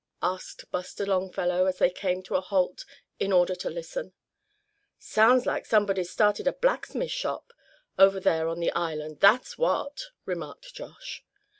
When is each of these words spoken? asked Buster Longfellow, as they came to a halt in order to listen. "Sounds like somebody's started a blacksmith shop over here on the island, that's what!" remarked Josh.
asked 0.23 0.65
Buster 0.71 1.05
Longfellow, 1.05 1.67
as 1.67 1.77
they 1.77 1.91
came 1.91 2.23
to 2.23 2.33
a 2.33 2.41
halt 2.41 2.85
in 3.19 3.31
order 3.31 3.53
to 3.53 3.69
listen. 3.69 4.13
"Sounds 4.97 5.45
like 5.45 5.63
somebody's 5.63 6.09
started 6.09 6.47
a 6.47 6.53
blacksmith 6.53 7.11
shop 7.11 7.53
over 7.99 8.19
here 8.19 8.47
on 8.47 8.59
the 8.59 8.71
island, 8.71 9.19
that's 9.19 9.59
what!" 9.59 10.05
remarked 10.25 10.73
Josh. 10.73 11.23